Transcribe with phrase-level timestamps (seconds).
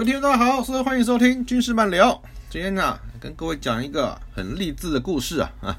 [0.00, 2.22] 各位听众大家好，欢迎收听军事漫聊。
[2.48, 5.76] 今天呢、跟各位讲一个很励志的故事啊啊，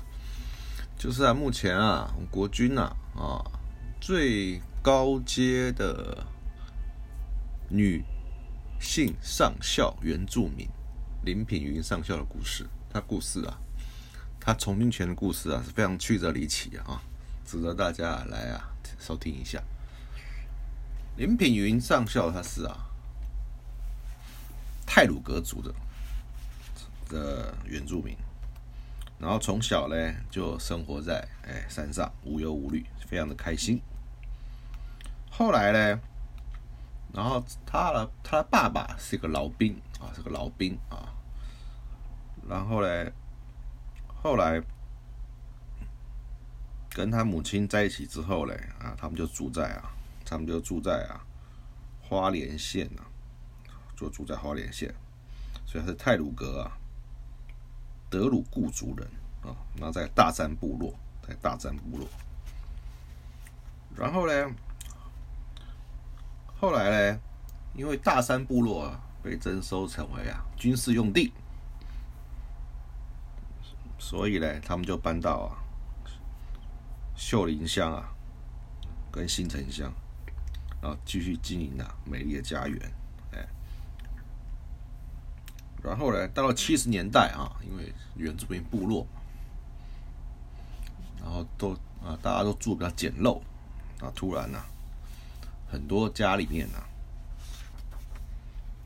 [0.96, 3.42] 就是啊，目前啊，国军啊啊
[4.00, 6.24] 最高阶的
[7.68, 8.04] 女
[8.80, 10.70] 性上校原住民
[11.26, 12.64] 林品云上校的故事。
[12.94, 13.58] 她故事啊，
[14.40, 17.02] 她从军前的故事啊，是非常曲折离奇啊，啊
[17.44, 18.70] 值得大家来啊
[19.00, 19.60] 收听一下。
[21.18, 22.86] 林品云上校他是啊。
[24.94, 25.74] 泰鲁格族的
[27.08, 28.14] 的原住民，
[29.18, 29.96] 然后从小呢
[30.30, 33.82] 就生活在哎山上，无忧无虑，非常的开心。
[35.30, 36.02] 后来呢，
[37.14, 41.16] 然后他的他的爸爸是一个老兵啊，是个老兵啊，
[42.50, 43.12] 然后呢，
[44.22, 44.62] 后来
[46.90, 49.94] 跟他母亲在一起之后呢，啊，他们就住在啊，
[50.26, 51.24] 他们就住在啊
[52.02, 53.08] 花莲县啊。
[54.02, 54.92] 就住在花莲县，
[55.64, 56.72] 所以他是泰鲁格啊，
[58.10, 59.08] 德鲁固族人
[59.44, 59.56] 啊。
[59.76, 60.92] 那在大山部落，
[61.22, 62.08] 在大山部落。
[63.96, 64.52] 然后呢，
[66.60, 67.20] 后来呢，
[67.76, 71.32] 因为大山部落啊被征收成为啊军事用地，
[74.00, 75.62] 所以呢，他们就搬到啊
[77.16, 78.10] 秀林乡啊
[79.12, 79.94] 跟新城乡，
[80.82, 82.92] 然后继续经营啊美丽的家园。
[85.92, 89.06] 然后呢，到了七十年代啊，因为原住民部落，
[91.22, 93.42] 然后都啊大家都住比较简陋
[94.00, 94.58] 啊，突然呢、
[95.70, 96.88] 很多家里面啊，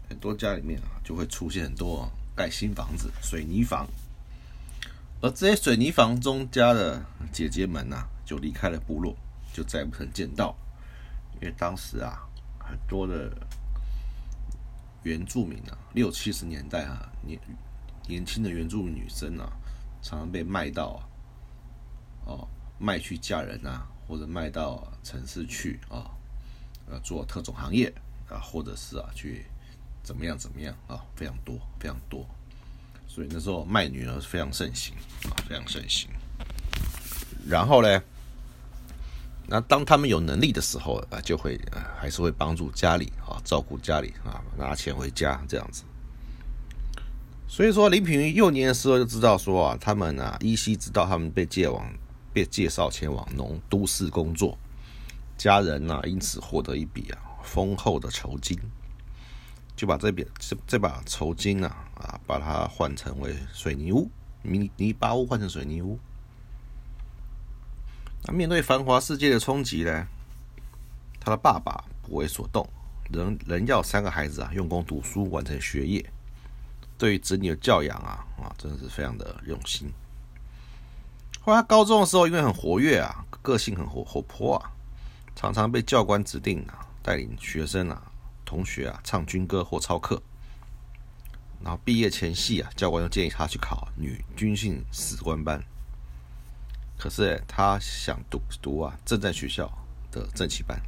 [0.09, 3.87] 很多家里面啊就会出现很多盖新房子、水泥房，
[5.21, 6.99] 而这些水泥房中家的
[7.31, 9.15] 姐姐们呐、就离开了部落，
[9.53, 10.55] 就再也不曾见到，
[11.35, 12.27] 因为当时啊
[12.57, 13.31] 很多的。
[15.05, 17.39] 原住民啊，六七十年代啊，年
[18.07, 19.53] 年轻的原住民女生啊，
[20.01, 21.05] 常常被卖到啊，
[22.25, 22.47] 哦，
[22.79, 26.09] 卖去嫁人啊，或者卖到、城市去啊，
[26.87, 27.93] 呃，做特种行业
[28.27, 29.45] 啊，或者是啊，去
[30.01, 32.27] 怎么样怎么样啊，非常多，非常多。
[33.07, 34.95] 所以那时候卖女儿非常盛行
[35.29, 36.09] 啊，非常盛行。
[37.47, 38.01] 然后呢，
[39.47, 45.83] 那当他们有能力的时候啊，就会啊还是会帮助家里啊，照顾家里啊，拿钱回家这样子。
[47.47, 51.87] 所以说，林品云幼年的时候就知道说啊，他们啊依稀知道他们被介往
[52.33, 54.57] 被介绍前往农都市工作，
[55.37, 58.59] 家人呐、因此获得一笔啊丰厚的酬金，
[59.75, 64.09] 就把这笔这这把酬金啊啊把它换成为水泥屋，
[64.41, 65.99] 泥泥巴屋换成水泥屋。
[68.27, 70.07] 那面对繁华世界的冲击呢，
[71.19, 72.67] 他的爸爸不为所动，
[73.11, 76.03] 仍仍要三个孩子啊用功读书，完成学业。
[76.97, 79.91] 对于子女的教养啊啊，真的是非常的用心。
[81.41, 84.71] 后来高中的时候，因为很活跃啊，个性很活活泼啊，
[85.35, 88.01] 常常被教官指定啊带领学生啊
[88.45, 90.19] 同学啊唱军歌或操课。
[91.61, 95.63] 然后毕业前夕啊，教官又建议他去考女军训士官班。
[96.97, 99.71] 可是他想读读啊正在学校
[100.11, 100.79] 的正气班，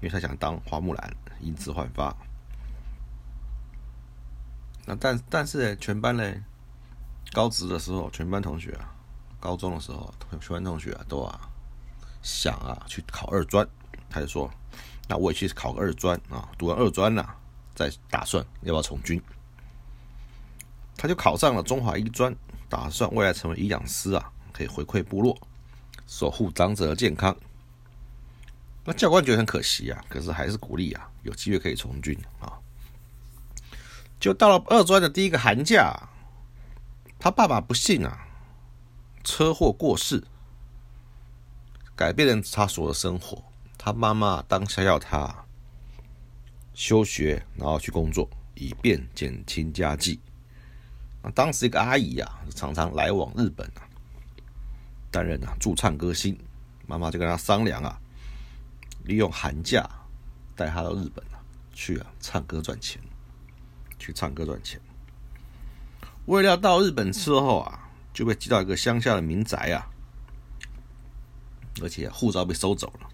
[0.00, 2.14] 因为他想当花木兰，因此焕发。
[4.84, 6.34] 那但但是呢，全班呢，
[7.32, 8.94] 高职的时候，全班同学啊，
[9.40, 11.50] 高中的时候，全班同学啊，都啊
[12.22, 13.66] 想啊去考二专。
[14.08, 14.48] 他就说
[15.08, 17.36] ：“那我也去考个二专啊，读完二专了，
[17.74, 19.20] 再打算要不要从军。”
[20.96, 22.34] 他就考上了中华医专，
[22.68, 25.36] 打算未来成为营养师啊，可以回馈部落，
[26.06, 27.36] 守护长者的健康。
[28.84, 32.50] 那教官觉得很可惜啊，可是还是鼓励啊，有机会可以从军啊。
[34.18, 35.94] 就到了二专的第一个寒假，
[37.18, 38.26] 他爸爸不幸啊，
[39.22, 40.24] 车祸过世，
[41.94, 43.44] 改变了他所有的生活。
[43.76, 45.44] 他妈妈当下要他
[46.72, 50.18] 休学，然后去工作，以便减轻家计。
[51.22, 53.85] 啊当时一个阿姨啊，常常来往日本啊，
[55.16, 56.38] 担任啊驻唱歌星。
[56.86, 57.98] 妈妈就跟他商量啊，
[59.04, 59.88] 利用寒假
[60.54, 61.40] 带他到日本啊，
[61.72, 63.00] 去啊唱歌赚钱。
[63.98, 64.78] 去唱歌赚钱。
[66.26, 69.88] 为了到日本之后啊，就被寄到一个乡下的民宅啊，
[71.80, 73.08] 而且护照被收走了。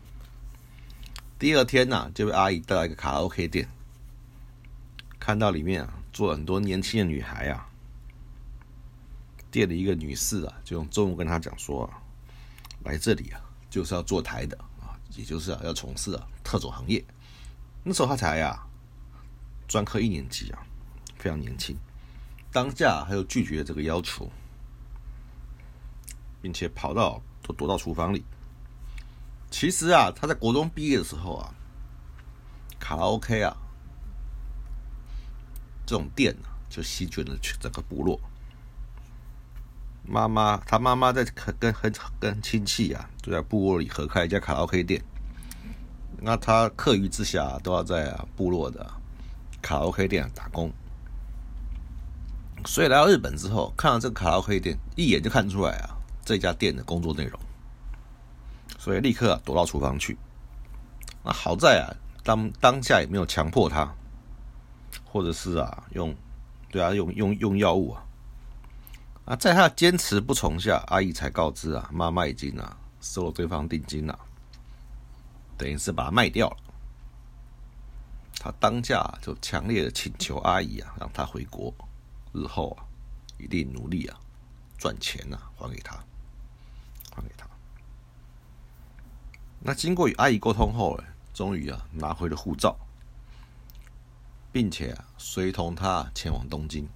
[1.38, 3.69] 第二天呢，就被阿姨带到一个卡拉 OK 店，
[5.20, 7.69] 看到里面啊坐了很多年轻的女孩啊。
[9.52, 11.88] 店里一个女士啊，就用中文跟他讲说
[12.82, 13.40] ：“来这里啊，
[13.70, 17.04] 就是要坐台的啊，也就是啊要从事啊特种行业。”
[17.84, 18.66] 那时候他才啊
[19.69, 20.66] 专科一年级啊。
[21.19, 21.76] 非常年轻，
[22.50, 24.28] 当下还有拒绝这个要求，
[26.40, 28.25] 并且跑到都躲到厨房里。
[29.49, 31.54] 其实啊，他在国中毕业的时候啊，
[32.81, 33.56] 卡拉 OK 啊
[35.87, 38.20] 这种店啊，就席卷了整个部落。
[40.04, 45.02] 妈妈，他妈妈在跟跟跟亲戚啊，就在部落里合开一家卡拉 OK 店。
[46.20, 48.84] 那他课余之下都要在啊部落的
[49.60, 50.70] 卡拉 OK 店打工。
[52.64, 57.40] 所以来到日本之后，看到这个卡拉 OK 店，一眼就看出来啊，这家店的工作内容，
[58.78, 60.19] 所以立刻躲到厨房去。
[61.25, 61.90] 那好在啊，
[62.22, 63.93] 当当下也没有强迫他，
[65.04, 66.14] 或者是啊用，
[66.70, 68.04] 对啊用用用药物啊。
[69.25, 74.19] 啊，在他坚持不从下，阿姨才告知啊，妈妈已经啊收了对方定金了，
[75.57, 76.57] 等于是把它卖掉了。
[78.41, 81.73] 他当下就强烈的请求阿姨啊，让他回国。
[82.33, 82.83] 日后啊，
[83.39, 84.19] 一定努力啊，
[84.77, 85.95] 赚钱呐，还给他，
[87.15, 87.47] 还给他。
[89.61, 92.77] 那经过与阿姨沟通后，呢，终于啊，拿回了护照，
[94.51, 96.89] 并且啊，随同他前往东京。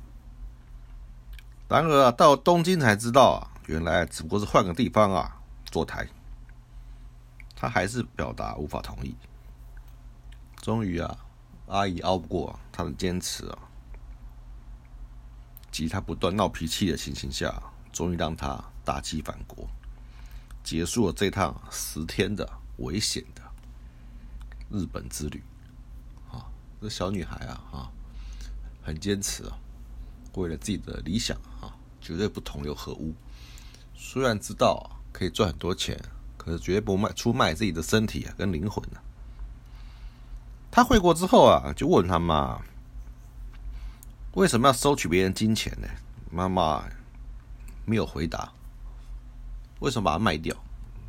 [1.68, 6.06] 然而啊，到东京才知道啊，原来只不过是换个地方啊，坐台。
[7.54, 9.16] 他还是表达无法同意。
[10.56, 11.16] 终于啊，
[11.66, 13.58] 阿姨熬不过他的坚持啊。
[15.72, 19.68] 及他不断闹脾气的情形下，终于让他打击返国，
[20.62, 22.48] 结束了这趟十天的
[22.78, 23.42] 危险的
[24.70, 25.42] 日本之旅。
[26.30, 26.48] 啊，
[26.80, 27.92] 这小女孩啊，啊，
[28.82, 29.58] 很坚持啊，
[30.36, 33.12] 为了自己的理想啊，绝对不同流合污。
[33.94, 36.00] 虽然知道可以赚很多钱，
[36.36, 39.02] 可是绝对不卖出卖自己的身体啊跟灵魂啊。
[40.70, 42.60] 他回国之后啊，就问他妈。
[44.34, 45.88] 为什么要收取别人金钱呢？
[46.30, 46.84] 妈妈
[47.86, 48.52] 没有回答。
[49.80, 50.54] 为什么把它卖掉？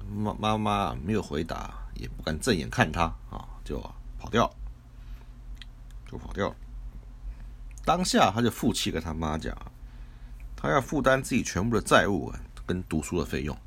[0.10, 3.78] 妈妈妈没有回答，也不敢正眼看他啊，就
[4.18, 4.50] 跑掉，
[6.10, 6.56] 就跑掉了。
[7.88, 9.56] 当下他就负气跟他妈讲，
[10.58, 12.30] 他要负担自己全部的债务
[12.66, 13.58] 跟读书的费用，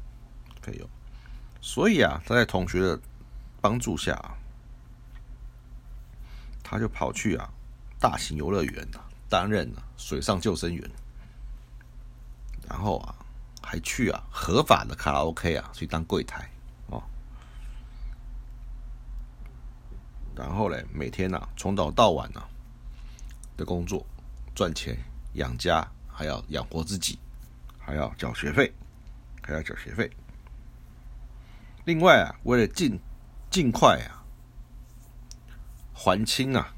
[0.60, 0.86] 费用。
[1.62, 3.00] 所以啊，他在同学的
[3.62, 4.22] 帮助下，
[6.62, 7.48] 他就跑去啊
[7.98, 8.86] 大型游乐园
[9.26, 10.90] 担任水上救生员，
[12.68, 13.14] 然后啊，
[13.62, 16.46] 还去啊合法的卡拉 OK 啊去当柜台
[16.88, 17.02] 哦，
[20.36, 22.42] 然后嘞每天呐从早到晚呐
[23.60, 24.04] 的工作
[24.54, 24.96] 赚钱
[25.34, 27.18] 养家，还要养活自己，
[27.78, 28.72] 还要缴学费，
[29.42, 30.10] 还要缴学费。
[31.84, 32.98] 另外啊，为了尽
[33.50, 34.24] 尽快啊
[35.92, 36.74] 还清啊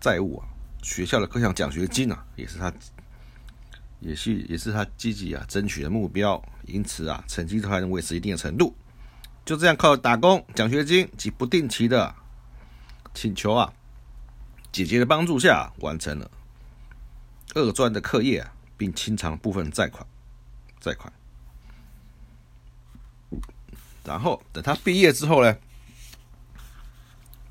[0.00, 0.46] 债务啊。
[0.82, 2.72] 学校的各项奖学金啊，也是他，
[4.00, 6.40] 也是也是他积极啊争取的目标。
[6.66, 8.76] 因此啊，成绩都还能维持一定的程度。
[9.44, 12.14] 就这样靠打工、奖学金及不定期的
[13.14, 13.72] 请求啊，
[14.74, 16.28] 姐姐的帮助下，完成了
[17.54, 18.44] 二专的课业，
[18.76, 20.04] 并清偿部分债款。
[20.80, 21.12] 债款。
[24.04, 25.56] 然后等他毕业之后呢，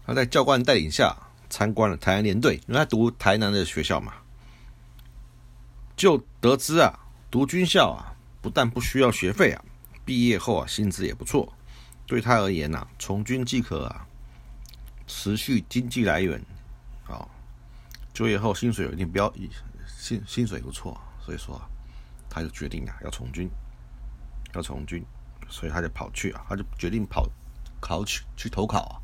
[0.05, 1.15] 他在教官带领下。
[1.49, 4.11] 参观了台南联队，因为他读台南的学校嘛，
[5.95, 6.97] 就得知啊，
[7.29, 9.63] 读军校啊，不但不需要学费啊，
[10.03, 11.53] 毕业后啊，薪资也不错。
[12.07, 14.07] 对他而言呐，从军即可啊，
[15.05, 16.43] 持续经济来源，
[18.13, 19.33] 就业后薪水有一定标，
[19.87, 21.59] 薪薪水不错，所以说
[22.29, 23.49] 他就决定啊，要从军，
[24.53, 25.03] 要从军，
[25.49, 27.27] 所以他就跑去啊，他就决定跑
[27.81, 28.95] 考取去投考啊，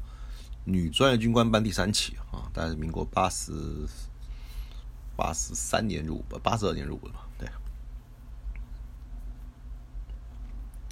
[0.64, 3.52] 女专业军官班第三期啊，大概是民国八十
[5.16, 7.50] 八十三年入，八十二年入伍的嘛，对。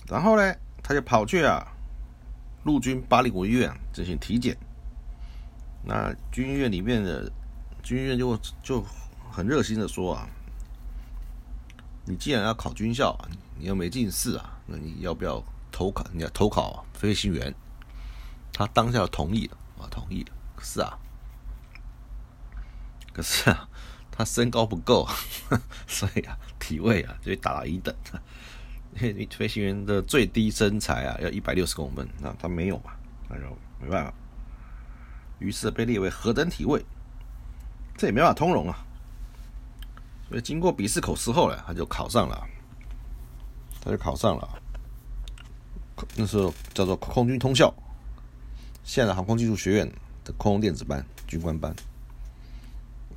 [0.08, 1.74] 然后呢，他就跑去啊。
[2.64, 4.58] 陆军巴黎国医院进行体检，
[5.86, 7.32] 那军医院里面的
[7.88, 8.86] 军医院就就
[9.32, 10.28] 很热心的说啊，
[12.04, 13.18] 你既然要考军校，
[13.58, 15.42] 你又没进士啊，那你要不要
[15.72, 16.06] 投考？
[16.12, 17.56] 你要投考飞行员？
[18.52, 20.34] 他当下同意了啊，同意了。
[20.62, 21.00] 是啊，
[23.14, 23.70] 可是啊，
[24.12, 25.08] 他身高不够，
[25.88, 27.96] 所以啊，体位啊就打了一等。
[29.00, 32.92] 因为飞行员的最低身材啊，要一百六十公分，那他没有嘛，
[33.30, 33.44] 那就
[33.80, 34.14] 没办法。
[35.40, 36.86] 于是被列为何等体位，
[37.98, 38.86] 这也没法通融啊。
[40.30, 42.48] 所以经过笔试口试后呢，他就考上了，
[43.84, 44.62] 他就考上了。
[46.16, 47.74] 那时候叫做空军通校，
[48.84, 49.92] 现在航空技术学院
[50.24, 51.76] 的空电子班军官班。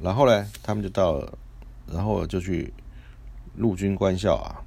[0.00, 1.20] 然后呢，他们就到，
[1.86, 2.72] 然后就去
[3.56, 4.64] 陆军官校啊。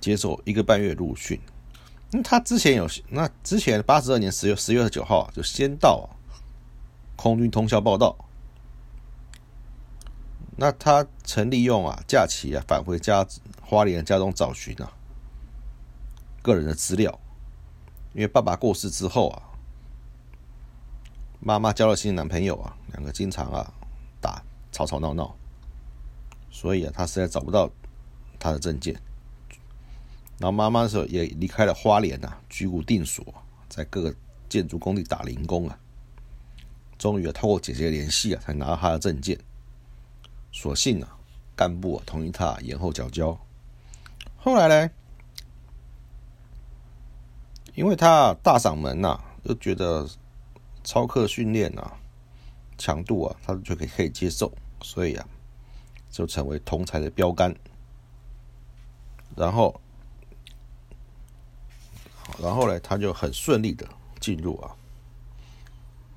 [0.00, 1.40] 接受一个半月入训，
[2.12, 6.08] 那他之前有那之前八十二年十月十月十九号就先到
[7.16, 8.16] 空军通宵报道，
[10.56, 13.26] 那他曾利用啊假期啊返回家
[13.60, 14.92] 花莲家中找寻啊
[16.42, 17.18] 个人的资料，
[18.12, 19.42] 因为爸爸过世之后啊，
[21.40, 23.72] 妈妈交了新的男朋友啊，两个经常啊
[24.20, 25.34] 打吵吵闹闹，
[26.50, 27.68] 所以啊他实在找不到
[28.38, 28.94] 他的证件。
[30.38, 33.24] 然后妈妈的时候也离开了花莲呐，居无定所，
[33.68, 34.14] 在各个
[34.48, 35.78] 建筑工地打零工啊。
[36.98, 39.38] 终于啊，透过姐姐联系啊，才拿到他的证件。
[40.52, 41.16] 所幸啊，
[41.54, 43.38] 干部啊同意他延后缴交。
[44.36, 44.90] 后来呢，
[47.74, 50.08] 因为他大嗓门呐，又觉得
[50.84, 51.92] 操课训练呐
[52.78, 55.28] 强度啊，他就可以可以接受，所以啊，
[56.10, 57.54] 就成为同才的标杆。
[59.36, 59.80] 然后。
[62.42, 63.86] 然后呢，他就很顺利的
[64.18, 64.74] 进入啊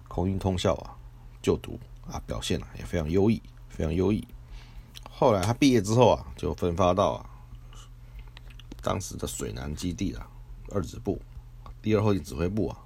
[0.09, 0.97] 空军通校啊
[1.41, 4.27] 就读啊，表现啊也非常优异，非常优异。
[5.09, 7.29] 后来他毕业之后啊，就分发到啊
[8.81, 10.27] 当时的水南基地啊
[10.71, 11.21] 二指部
[11.81, 12.77] 第二后勤指挥部啊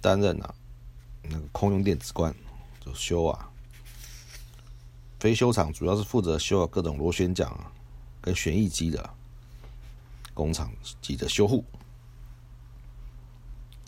[0.00, 0.54] 担任啊
[1.24, 2.32] 那个空用电子官，
[2.78, 3.50] 就修啊
[5.18, 7.72] 飞修厂，主要是负责修啊各种螺旋桨啊
[8.20, 9.10] 跟旋翼机的。
[10.34, 10.70] 工厂
[11.00, 11.64] 机的修护，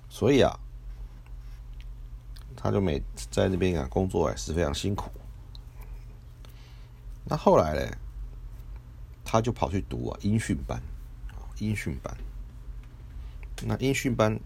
[0.09, 0.59] 所以啊，
[2.61, 3.01] 他就每
[3.31, 5.09] 在那边啊工作也是非常辛苦。
[7.25, 7.97] 那后来呢，
[9.25, 10.83] 他就跑去读啊音讯班，
[11.59, 12.17] 音讯班。
[13.63, 14.37] 那音讯班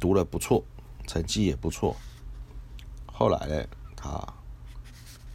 [0.00, 0.64] 读了不错，
[1.06, 1.94] 成绩也不错。
[3.06, 4.18] 后来呢，他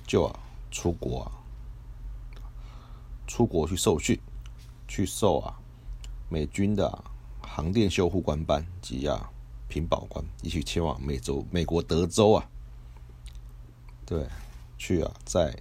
[0.07, 0.39] 就啊
[0.71, 1.31] 出国啊，
[3.27, 4.19] 出国去受训，
[4.87, 5.53] 去受啊。
[6.29, 7.03] 美军的
[7.41, 9.29] 航电修护官班及啊
[9.67, 12.49] 屏保官一起前往美洲美国德州啊，
[14.05, 14.25] 对，
[14.77, 15.55] 去啊在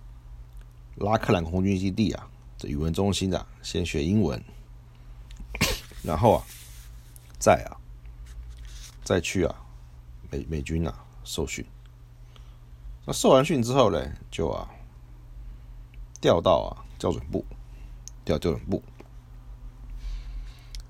[0.96, 4.42] 拉克兰空军基地啊这语文中心啊先学英文，
[6.02, 6.44] 然后啊
[7.38, 7.76] 再啊
[9.04, 9.54] 再去啊
[10.30, 11.64] 美美军啊受训，
[13.04, 14.70] 那受完训之后呢，就啊
[16.20, 17.44] 调到啊校准部，
[18.24, 18.82] 调校准部。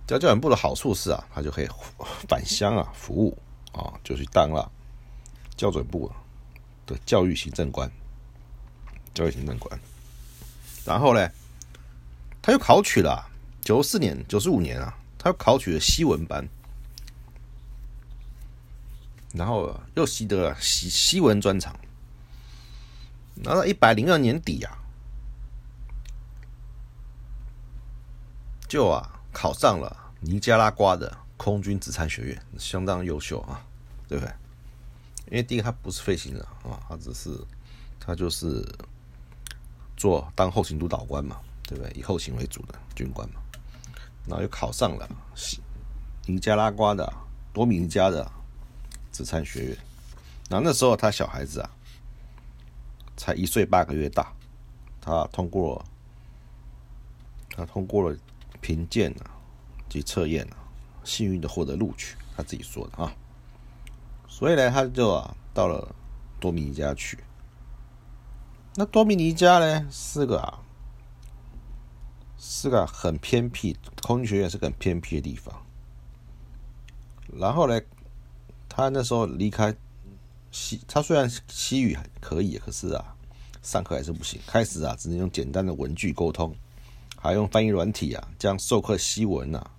[0.06, 1.68] 教教员部的好处是啊，他就可以
[2.28, 3.36] 返乡啊服务
[3.72, 4.70] 啊，就去当了
[5.56, 6.10] 教准部
[6.86, 7.90] 的教育行政官，
[9.12, 9.80] 教育行政官。
[10.84, 11.28] 然后呢，
[12.40, 13.28] 他又考取了
[13.62, 16.48] 九四年、九十五年啊，他又考取了西文班，
[19.34, 21.74] 然后又习得了西西文专长。
[23.42, 24.78] 然后一百零二年底啊，
[28.68, 29.14] 就啊。
[29.36, 33.62] 考上了尼加拉瓜的空军子参学院，相当优秀啊，
[34.08, 34.32] 对不对？
[35.26, 37.38] 因为第一个他不是飞行员啊，他只是
[38.00, 38.66] 他就是
[39.94, 41.92] 做当后勤督导官嘛，对不对？
[41.92, 43.42] 以后勤为主的军官嘛，
[44.26, 45.06] 然后又考上了
[46.24, 47.12] 尼加拉瓜的
[47.52, 48.32] 多米尼加的
[49.12, 49.78] 子参学院。
[50.48, 51.70] 那那时候他小孩子啊，
[53.18, 54.32] 才一岁八个月大，
[54.98, 55.84] 他通过
[57.50, 58.16] 他通过了
[58.66, 59.30] 评鉴啊
[59.88, 60.58] 及测验啊，
[61.04, 63.14] 幸运的获得录取，他自己说的啊。
[64.26, 65.94] 所以呢，他就啊到了
[66.40, 67.16] 多米尼加去。
[68.74, 70.58] 那多米尼加呢是个啊
[72.36, 75.54] 是个很偏僻，空军学院是个很偏僻的地方。
[77.32, 77.80] 然后呢，
[78.68, 79.72] 他那时候离开
[80.50, 83.14] 西，他虽然西语还可以，可是啊，
[83.62, 84.40] 上课还是不行。
[84.44, 86.52] 开始啊，只能用简单的文具沟通，
[87.26, 89.70] 还用翻译软体啊，将授课西文啊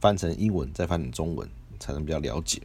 [0.00, 1.48] 翻成英文，再翻成中文，
[1.78, 2.60] 才能比较了解。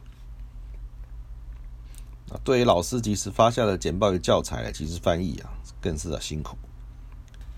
[2.30, 6.56] 啊，对于老师及时发下的简报与教材及时翻译啊，更是啊辛苦。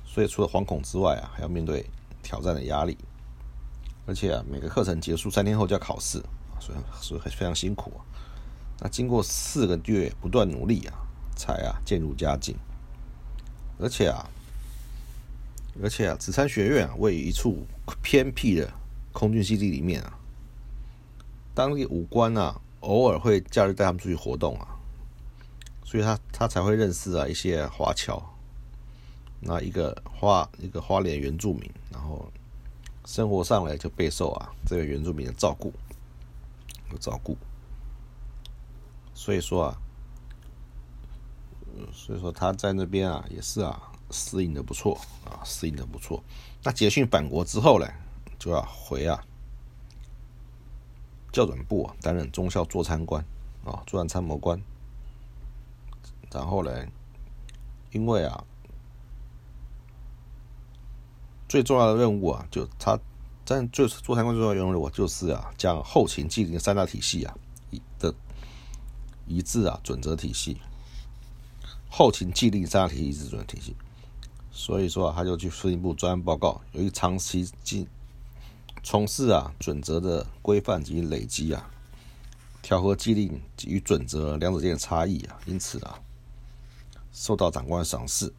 [0.05, 1.85] 所以除了惶恐之外啊，还要面对
[2.23, 2.99] 挑战的压力，
[4.07, 6.23] 而且啊，每个课程结束三天后就要考试。
[6.61, 8.05] 所以，所以非常辛苦啊。
[8.81, 10.95] 那经过四个月不断努力啊，
[11.35, 12.55] 才啊渐入佳境。
[13.79, 14.29] 而且啊，
[15.83, 17.67] 而且啊，紫山学院啊，位于一处
[18.03, 18.73] 偏僻的
[19.13, 20.19] 空军基地里面啊。
[21.55, 24.79] 当地武官啊，偶尔会假日带他们出去活动啊，
[25.85, 28.23] 所以他他才会认识啊一些华侨。
[29.41, 32.31] 那一个花一个花莲原住民，然后
[33.07, 35.73] 生活上来就备受啊这个原住民的照顾。
[36.93, 37.37] 有照顾，
[39.15, 39.79] 所以说啊，
[41.93, 46.23] 所以说他在那边啊也是啊适应的不错啊适应的不错。
[46.63, 47.87] 那捷讯返国之后呢，
[48.39, 49.25] 就要回啊
[51.33, 53.25] 校准部担任中校作参官
[53.65, 54.61] 啊作战参谋官。
[56.33, 56.87] 然后呢，
[57.93, 58.45] 因为啊
[61.49, 62.99] 最重要的任务啊就他。
[63.43, 67.35] 但最做参观最重要的任务就是啊，将后勤纪律三大体系啊
[67.71, 68.15] 一的
[69.27, 70.57] 一致啊准则体系，
[71.89, 73.75] 后勤纪律三大体系一致准则体系。
[74.61, 77.89] 所以说啊，他就去司令部专案报告，由于长期进
[78.83, 81.71] 从事啊准则的规范及累积啊，
[82.61, 85.99] 调和纪律与准则两者间的差异啊，因此啊，
[87.11, 88.31] 受到长官赏识。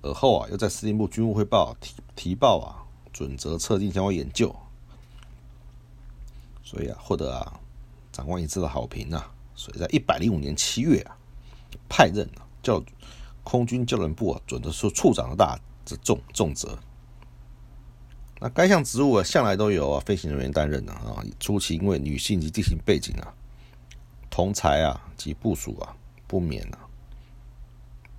[0.00, 2.80] 而后啊，又在司令部军务汇报提提报啊。
[3.12, 4.54] 准则测定相关研究，
[6.62, 7.60] 所以啊，获得啊
[8.12, 11.18] 长官一致的好评啊，所以在一百零五年七月啊，
[11.88, 12.82] 派任啊教
[13.42, 16.78] 空军教练部啊准则处处长的大这重重责。
[18.40, 23.34] 那该项职务啊，向来都有啊飞行人员担任的啊，初期因为女性及地形背景啊，
[24.30, 25.94] 同才啊及部署啊
[26.26, 26.78] 不免啊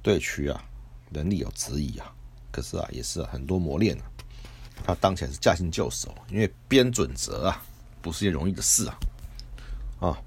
[0.04, 0.64] 对区啊
[1.10, 2.14] 能力有质疑啊，
[2.52, 4.04] 可是啊也是很多磨练啊。
[4.84, 7.64] 他当起来是驾轻就熟，因为编准则啊，
[8.02, 8.98] 不是件容易的事啊，
[10.00, 10.18] 啊，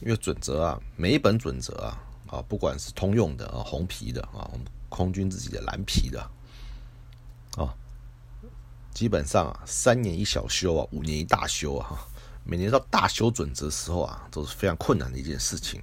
[0.00, 6.20] 因为准则啊，每一本准则啊，啊，不管是通用的啊，红皮的啊，我们空军自己的蓝皮的，
[7.56, 7.74] 啊，
[8.92, 11.98] 基本上啊，三年一小修啊，五年一大修啊，
[12.44, 15.82] 每年到大修准则时候啊，都是非常困难的一件事情，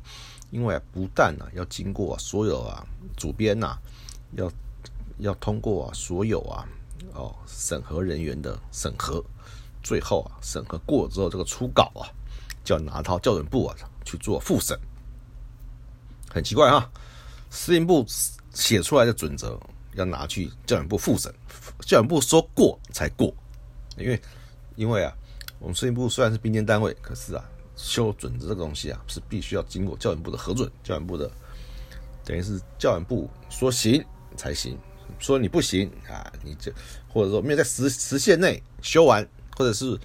[0.51, 2.85] 因为不但呢要经过所有啊
[3.17, 3.77] 主编呐，
[4.37, 4.51] 要
[5.19, 6.67] 要通过啊所有啊。
[7.15, 9.23] 哦，审核人员的审核，
[9.83, 12.09] 最后啊，审核过之后，这个初稿啊，
[12.63, 14.79] 就要拿到校准部啊去做复审。
[16.33, 16.89] 很奇怪哈，
[17.51, 18.03] 司令部
[18.53, 19.59] 写出来的准则
[19.93, 21.31] 要拿去教准部复审，
[21.81, 23.33] 教准部说过才过。
[23.97, 24.19] 因为，
[24.75, 25.13] 因为啊，
[25.59, 31.29] 我们司令部虽然是兵监单位，可是啊，修准则这个东西啊，是必须要经过教准部的核准，教准部的
[32.25, 34.03] 等于是教准部说行
[34.35, 34.75] 才行。
[35.19, 36.71] 说你不行啊，你就
[37.07, 39.97] 或者说没有在时时限内修完，或者是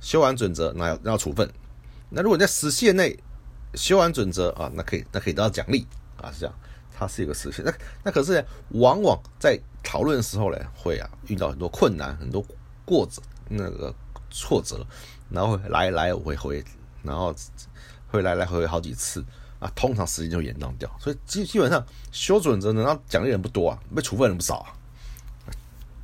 [0.00, 1.48] 修完准则，那要那要处分。
[2.08, 3.16] 那如果你在时限内
[3.74, 5.86] 修完准则啊，那可以那可以得到奖励
[6.20, 6.54] 啊，是这样。
[6.92, 7.64] 它是一个时限。
[7.64, 7.72] 那
[8.04, 12.44] 那可是往往在讨论的时候呢，会啊遇到很多困难，很多
[12.84, 13.94] 过折那个
[14.30, 14.86] 挫折，
[15.30, 16.64] 然后来来回回，
[17.02, 17.34] 然后
[18.08, 19.24] 会来来回回好几次。
[19.60, 24.72] 啊，通常时间就延宕掉，所以基基本上修准则能让奖励人不多啊，被处分人不少啊，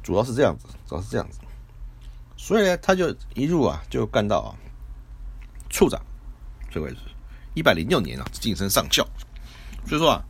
[0.03, 1.39] 主要是这样子，主要是这样子，
[2.37, 4.53] 所以呢，他就一路啊就干到啊
[5.71, 5.99] 处长，
[6.71, 6.99] 这个位置
[7.57, 9.03] 一百零六年啊晋升上校，
[9.89, 10.23] 所以说啊，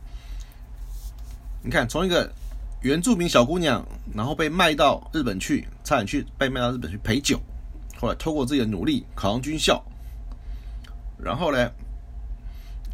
[1.61, 2.33] 你看从一个
[2.81, 3.85] 原住民小姑娘，
[4.15, 7.37] 然后被卖到日本去，差点去被卖到日本去陪酒，
[7.99, 9.83] 后来通过自己的努力考上军校，
[11.21, 11.69] 然后呢。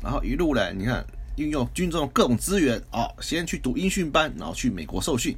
[0.02, 1.06] 然后一路呢，你看
[1.38, 5.34] 运用军中的各种资源啊，先去读音训班，然后去美国受训，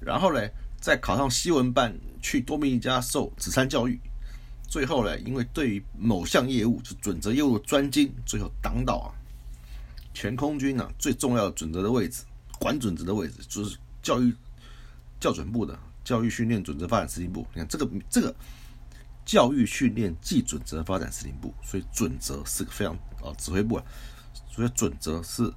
[0.00, 0.40] 然后呢
[0.80, 4.00] 再考上西文班，去多米尼加受子山教育，
[4.72, 9.12] 最后呢，因为对于某项业务是准则业务专精，最后当到啊
[10.14, 12.22] 全空军呢、最重要的准则的位置，
[12.58, 14.34] 管准则的位置，就是教育
[15.20, 17.46] 教准部的教育训练准则发展司令部。
[17.52, 18.34] 你看这个这个
[19.26, 23.84] 教育训练暨准则发展司令部，所以准则是个非常啊指挥部啊，
[24.50, 25.52] 所以准则是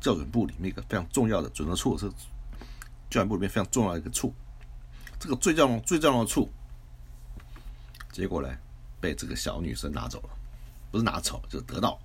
[0.00, 2.08] 教准部里面一个非常重要的准则处，是
[3.10, 4.32] 教育部里面非常重要的一个处。
[5.18, 6.48] 这个最重要最重要的处，
[8.12, 8.48] 结果呢
[9.00, 10.30] 被这个小女生拿走了，
[10.92, 11.98] 不是拿走，就是得到，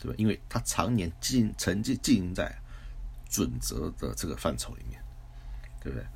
[0.00, 0.14] 对吧？
[0.16, 2.54] 因为他常年经成绩经营在
[3.28, 5.02] 准则的这个范畴里面，
[5.82, 6.06] 对不对？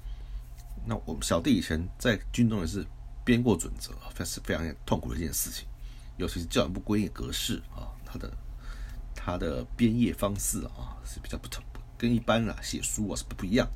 [0.87, 2.87] 那我们小弟以前在军中也是
[3.24, 5.66] 编过准则，非是非常痛苦的一件事情，
[6.18, 8.30] 尤其是教育部规定格式啊，它的
[9.14, 11.64] 它的编页方式啊是比较不同，
[11.96, 13.66] 跟一般啊写书啊是不不一样。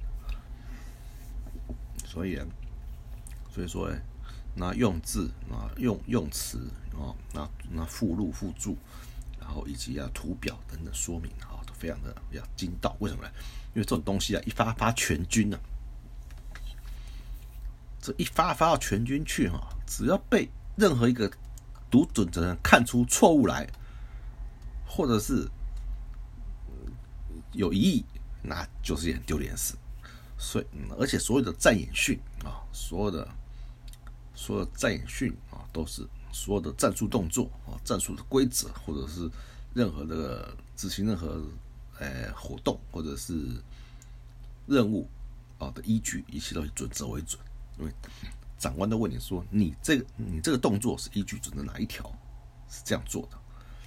[2.05, 2.39] 所以，
[3.51, 3.99] 所以说呢，
[4.59, 6.59] 那用字啊，用用词
[6.93, 8.77] 啊，那那附录、附注，
[9.41, 12.97] 然后以及啊图表等等说明啊，都非常的比较精到。
[12.99, 13.31] 为什么呢？
[13.75, 15.57] 因为这种东西啊，一发发全军呢，
[18.01, 21.31] 这一发发到全军去哈，只要被任何一个
[21.89, 23.65] 读准的人看出错误来，
[24.85, 25.49] 或者是
[27.53, 28.05] 有疑义，
[28.43, 29.77] 那就是一件丢脸事。
[30.37, 30.67] 所以，
[30.99, 33.29] 而且所有的战演训啊，所有的
[34.39, 39.29] 所有战演训啊，都是所有的战术动作啊、战术的规则，或者是
[39.75, 41.43] 任何的执行任何
[41.99, 43.35] 呃活动或者是
[44.69, 45.09] 任务
[45.59, 47.43] 啊的依据，一切都以准则为准。
[47.81, 47.93] 因为
[48.57, 52.09] 长官都问你说，你这个你这个动作是依据准则哪一条
[52.71, 53.37] 是这样做的？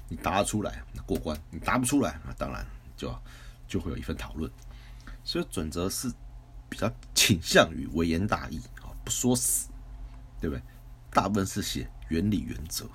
[0.10, 3.16] 你答得出来，那过关；你答不出来，那当然就
[3.70, 4.52] 就会有一份讨论。
[5.24, 6.12] 所以准则是。
[6.72, 9.68] 比较倾向于微言大义啊，不说死，
[10.42, 10.62] 对不对？
[11.12, 12.86] 大部分是写原理原则，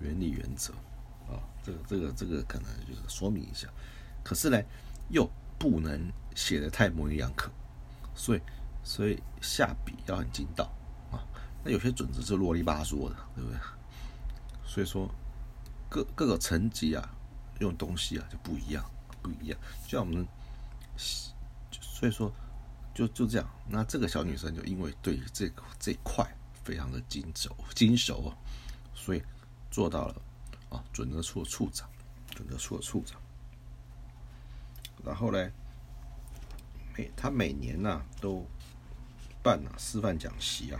[0.00, 0.72] 原理原则
[1.28, 3.68] 啊，这个这个这个可能就是说明一下。
[4.24, 4.58] 可是呢，
[5.10, 7.50] 又不能写的太模棱两可，
[8.14, 8.40] 所以
[8.82, 10.64] 所以下笔要很精到
[11.12, 11.20] 啊。
[11.62, 13.58] 那有些准则是啰里吧嗦的，对不对？
[14.64, 15.08] 所以说
[15.88, 17.08] 各各个层级啊，
[17.60, 18.84] 用东西啊就不一样，
[19.22, 19.60] 不一样。
[19.84, 20.26] 就像我们，
[20.96, 22.32] 所以说。
[22.94, 26.28] 就就这样，那这个小女生就因为对这个这块
[26.68, 28.36] 非常的精熟精熟啊，
[28.94, 29.22] 所以
[29.70, 30.14] 做到了
[30.68, 31.88] 啊准则处处长，
[32.28, 33.18] 准则处处长。
[35.02, 35.50] 然后呢，
[36.94, 38.46] 每他每年呢都
[39.42, 40.78] 办啊师范讲习啊，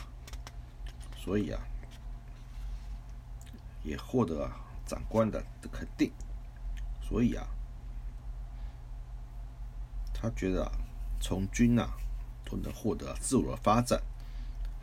[1.16, 1.58] 所以啊
[3.82, 6.12] 也获得啊长官的的肯定，
[7.00, 7.48] 所以啊
[10.12, 10.72] 他觉得啊
[11.18, 11.96] 从军啊。
[12.50, 14.02] 都能获得自我的发展，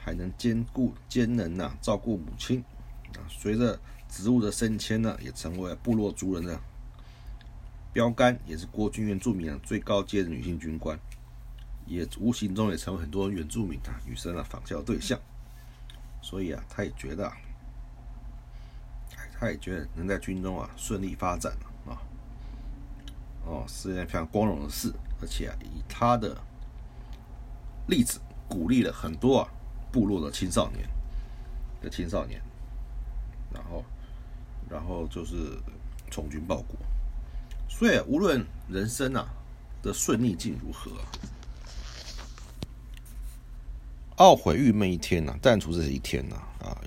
[0.05, 2.63] 还能兼顾兼能呐照顾母亲
[3.15, 3.25] 啊。
[3.27, 6.59] 随着职务的升迁呢，也成为部落族人的
[7.91, 10.99] 标杆，也是国军原住民啊最高阶的女性军官，
[11.87, 15.19] 也无形中也成为很多原住民啊女生啊仿效对象。
[16.21, 17.31] 所以啊，他也觉得，
[19.39, 21.51] 他也觉得能在军中啊顺利发展
[21.87, 21.97] 啊，
[23.43, 26.37] 哦是一件非常光荣的事，而且啊以他的。
[27.87, 29.47] 例子鼓励了很多啊
[29.95, 30.85] 部落的青少年
[31.81, 32.41] 的青少年，
[33.53, 33.81] 然后
[34.69, 35.57] 然后就是
[36.11, 36.75] 从军报国，
[37.69, 39.25] 所以无论人生啊
[39.81, 40.91] 的顺逆境如何，
[44.17, 46.77] 懊悔郁闷一天呐，淡出这一天呐啊，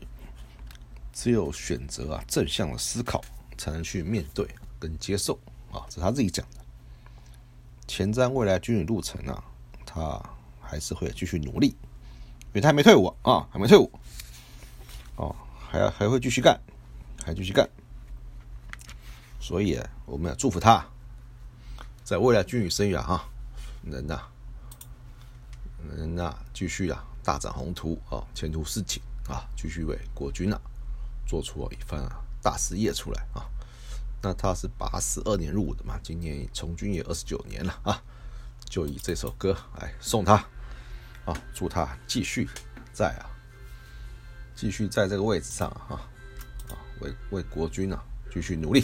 [1.11, 3.25] 只有选择啊正向的思考，
[3.57, 4.47] 才能去面对
[4.79, 5.33] 跟接受
[5.73, 6.59] 啊，是他自己讲的。
[7.87, 9.42] 前瞻未来军旅路程啊，
[9.87, 10.23] 他。
[10.71, 11.75] 还是会继续努力，
[12.48, 13.90] 因为他还没退伍啊，还没退伍，
[15.16, 15.34] 哦，
[15.70, 16.58] 还还会继续干，
[17.24, 17.68] 还继续干，
[19.38, 20.84] 所以我们要祝福他，
[22.02, 23.28] 在未来军旅生涯哈，
[23.82, 24.22] 能呐，
[25.96, 30.58] 能呐，继续啊，大展宏图啊，前途似锦啊，继续为国军啊，
[31.26, 32.00] 做出一番
[32.42, 33.44] 大事业出来啊。
[34.20, 38.02] 那他是八十二年入伍的嘛，今年从军也二十九年了啊，
[38.64, 40.44] 就以这首歌来送他。
[41.28, 42.48] 啊，祝他继续
[42.90, 43.28] 在啊，
[44.54, 46.00] 继续在这个位置上哈，
[46.70, 48.82] 啊，为为国军啊继续努力。